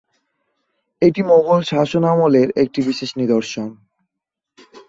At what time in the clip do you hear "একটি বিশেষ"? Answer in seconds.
2.63-3.09